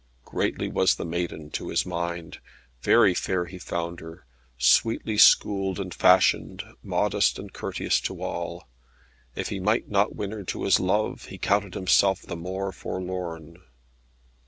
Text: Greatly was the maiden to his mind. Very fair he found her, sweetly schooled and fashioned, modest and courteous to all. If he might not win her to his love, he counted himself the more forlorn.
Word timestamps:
Greatly 0.25 0.67
was 0.67 0.95
the 0.95 1.05
maiden 1.05 1.51
to 1.51 1.69
his 1.69 1.85
mind. 1.85 2.39
Very 2.81 3.13
fair 3.13 3.45
he 3.45 3.59
found 3.59 3.99
her, 3.99 4.25
sweetly 4.57 5.15
schooled 5.15 5.79
and 5.79 5.93
fashioned, 5.93 6.63
modest 6.81 7.37
and 7.37 7.53
courteous 7.53 8.01
to 8.01 8.19
all. 8.23 8.67
If 9.35 9.49
he 9.49 9.59
might 9.59 9.89
not 9.89 10.15
win 10.15 10.31
her 10.31 10.43
to 10.43 10.63
his 10.63 10.79
love, 10.79 11.25
he 11.25 11.37
counted 11.37 11.75
himself 11.75 12.23
the 12.23 12.35
more 12.35 12.71
forlorn. 12.71 13.57